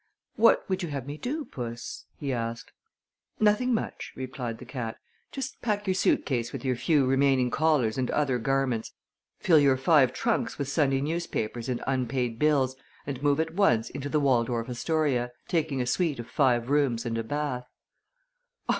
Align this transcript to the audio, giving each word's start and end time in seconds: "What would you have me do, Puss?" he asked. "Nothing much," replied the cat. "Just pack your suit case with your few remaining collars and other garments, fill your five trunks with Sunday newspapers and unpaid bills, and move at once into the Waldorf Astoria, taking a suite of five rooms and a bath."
"What 0.35 0.67
would 0.67 0.81
you 0.81 0.89
have 0.89 1.05
me 1.05 1.15
do, 1.15 1.45
Puss?" 1.45 2.05
he 2.19 2.33
asked. 2.33 2.71
"Nothing 3.39 3.71
much," 3.71 4.13
replied 4.15 4.57
the 4.57 4.65
cat. 4.65 4.97
"Just 5.31 5.61
pack 5.61 5.85
your 5.85 5.93
suit 5.93 6.25
case 6.25 6.51
with 6.51 6.65
your 6.65 6.75
few 6.75 7.05
remaining 7.05 7.51
collars 7.51 7.99
and 7.99 8.09
other 8.09 8.39
garments, 8.39 8.93
fill 9.37 9.59
your 9.59 9.77
five 9.77 10.11
trunks 10.11 10.57
with 10.57 10.67
Sunday 10.67 11.01
newspapers 11.01 11.69
and 11.69 11.83
unpaid 11.85 12.39
bills, 12.39 12.75
and 13.05 13.21
move 13.21 13.39
at 13.39 13.53
once 13.53 13.91
into 13.91 14.09
the 14.09 14.19
Waldorf 14.19 14.67
Astoria, 14.67 15.31
taking 15.47 15.79
a 15.83 15.85
suite 15.85 16.17
of 16.19 16.27
five 16.27 16.71
rooms 16.71 17.05
and 17.05 17.15
a 17.15 17.23
bath." 17.23 17.67